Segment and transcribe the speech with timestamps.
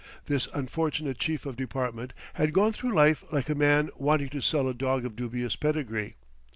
[0.25, 4.67] This unfortunate chief of department had gone through life like a man wanting to sell
[4.67, 6.15] a dog of dubious pedigree.